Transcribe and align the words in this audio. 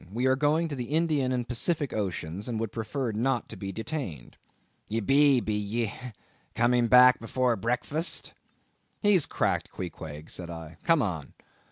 We 0.11 0.25
are 0.25 0.35
going 0.35 0.67
to 0.69 0.75
the 0.75 0.85
Indian 0.85 1.31
and 1.31 1.47
Pacific 1.47 1.93
Oceans, 1.93 2.47
and 2.47 2.59
would 2.59 2.71
prefer 2.71 3.11
not 3.11 3.47
to 3.49 3.55
be 3.55 3.71
detained." 3.71 4.35
"Ye 4.87 4.99
be, 4.99 5.39
be 5.39 5.53
ye? 5.53 5.93
Coming 6.55 6.87
back 6.87 7.21
afore 7.21 7.55
breakfast?" 7.55 8.33
"He's 9.03 9.27
cracked, 9.27 9.69
Queequeg," 9.69 10.31
said 10.31 10.49
I, 10.49 10.77
"come 10.81 11.03
on." 11.03 11.35